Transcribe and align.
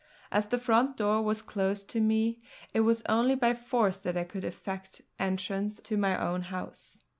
As 0.31 0.47
the 0.47 0.57
front 0.57 0.97
door 0.97 1.21
was 1.21 1.43
closed 1.43 1.87
to 1.91 1.99
me, 1.99 2.39
it 2.73 2.79
was 2.79 3.03
only 3.07 3.35
by 3.35 3.53
force 3.53 3.99
that 3.99 4.17
I 4.17 4.23
could 4.23 4.43
effect 4.43 5.03
entrance 5.19 5.79
to 5.81 5.95
my 5.95 6.19
own 6.19 6.41
house. 6.41 6.97